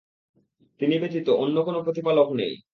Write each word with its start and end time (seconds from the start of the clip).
তিনি 0.79 0.95
ব্যতীত 0.99 1.27
অন্য 1.43 1.57
কোন 1.63 1.75
প্রতিপালক 1.83 2.27
নেই। 2.33 2.53